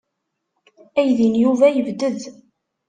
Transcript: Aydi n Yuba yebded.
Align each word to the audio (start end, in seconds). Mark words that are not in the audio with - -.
Aydi 0.99 1.27
n 1.31 1.35
Yuba 1.43 1.67
yebded. 1.75 2.21